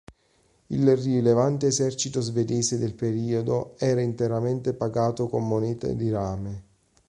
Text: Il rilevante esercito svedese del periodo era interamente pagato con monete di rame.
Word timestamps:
Il 0.69 0.97
rilevante 0.97 1.67
esercito 1.67 2.21
svedese 2.21 2.79
del 2.79 2.95
periodo 2.95 3.75
era 3.77 4.01
interamente 4.01 4.73
pagato 4.73 5.27
con 5.27 5.47
monete 5.47 5.95
di 5.95 6.09
rame. 6.09 6.63